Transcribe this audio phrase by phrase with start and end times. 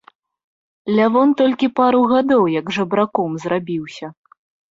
[0.99, 4.07] Лявон толькі пару гадоў як жабраком зрабіўся.